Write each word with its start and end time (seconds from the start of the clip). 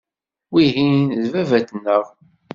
Wihin 0.51 0.93
d 1.21 1.23
baba-tneɣ. 1.33 2.05